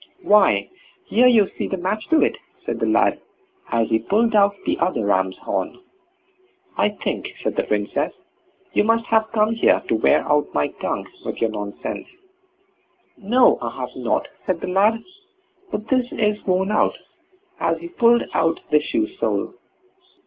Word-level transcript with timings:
"Why, 0.23 0.67
here 1.05 1.27
you 1.27 1.47
see 1.59 1.67
the 1.67 1.77
match 1.77 2.07
to 2.09 2.23
it", 2.23 2.35
said 2.65 2.79
the 2.79 2.87
lad, 2.87 3.21
as 3.69 3.87
he 3.89 3.99
pulled 3.99 4.33
out 4.33 4.55
the 4.65 4.79
other 4.79 5.05
ram's 5.05 5.37
horn. 5.37 5.79
"I 6.75 6.89
think", 7.03 7.27
said 7.43 7.55
the 7.55 7.65
Princess, 7.65 8.11
"you 8.73 8.83
must 8.83 9.05
have 9.05 9.31
come 9.31 9.53
here 9.53 9.83
to 9.89 9.95
wear 9.95 10.27
out 10.27 10.51
my 10.55 10.69
tongue 10.81 11.07
with 11.23 11.39
your 11.39 11.51
nonsense." 11.51 12.07
"No, 13.15 13.59
I 13.61 13.69
have 13.79 13.95
not", 13.95 14.27
said 14.47 14.59
the 14.61 14.69
lad; 14.69 15.03
"but 15.69 15.87
this 15.89 16.07
is 16.11 16.43
worn 16.47 16.71
out", 16.71 16.97
as 17.59 17.77
he 17.77 17.89
pulled 17.89 18.23
out 18.33 18.59
the 18.71 18.81
shoe 18.81 19.07
sole. 19.17 19.53